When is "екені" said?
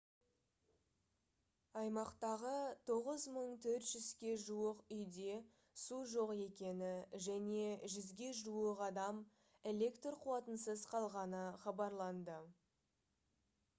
6.45-6.89